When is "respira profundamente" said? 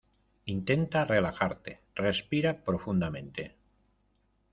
1.93-3.55